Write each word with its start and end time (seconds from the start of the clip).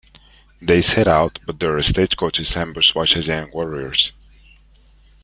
They 0.59 0.81
set 0.81 1.07
out, 1.07 1.37
but 1.45 1.59
their 1.59 1.83
stagecoach 1.83 2.39
is 2.39 2.57
ambushed 2.57 2.95
by 2.95 3.05
Cheyenne 3.05 3.51
warriors. 3.53 4.13